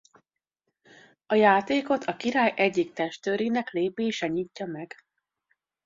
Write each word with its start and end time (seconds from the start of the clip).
A 1.25 1.35
játékot 1.35 2.03
a 2.03 2.15
király 2.15 2.53
egyik 2.55 2.93
testőrének 2.93 3.69
lépése 3.69 4.27
nyitja 4.27 4.65
meg. 4.65 4.95